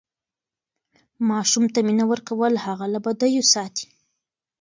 ماسوم 1.29 1.65
ته 1.73 1.79
مینه 1.87 2.05
ورکول 2.11 2.53
هغه 2.65 2.85
له 2.93 2.99
بدیو 3.05 3.43
ساتي. 3.53 3.85